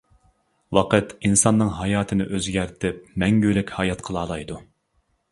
ۋاقىت 0.75 1.11
ئىنساننىڭ 1.27 1.67
ھاياتىنى 1.79 2.25
ئۇزارتىپ 2.37 3.03
مەڭگۈلۈك 3.25 3.75
ھايات 3.81 4.01
قىلالايدۇ. 4.09 4.57